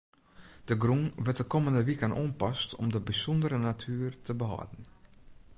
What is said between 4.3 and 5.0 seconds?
behâlden.